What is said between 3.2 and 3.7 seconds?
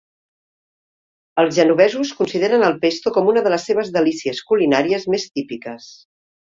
una de les